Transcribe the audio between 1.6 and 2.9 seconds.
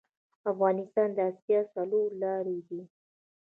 څلور لارې ده